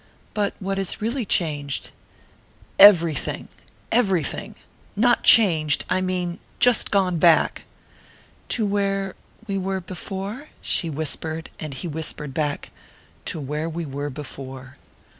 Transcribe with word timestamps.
"But 0.33 0.55
what 0.59 0.79
is 0.79 0.99
really 0.99 1.25
changed?" 1.27 1.91
"Everything 2.79 3.49
everything! 3.91 4.55
Not 4.95 5.21
changed, 5.23 5.85
I 5.91 6.01
mean 6.01 6.39
just 6.59 6.89
gone 6.89 7.19
back." 7.19 7.65
"To 8.49 8.65
where...we 8.65 9.59
were...before?" 9.59 10.49
she 10.59 10.89
whispered; 10.89 11.51
and 11.59 11.75
he 11.75 11.87
whispered 11.87 12.33
back: 12.33 12.71
"To 13.25 13.39
where 13.39 13.69
we 13.69 13.85
were 13.85 14.09
before." 14.09 14.73